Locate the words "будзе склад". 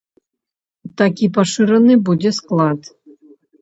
2.11-2.79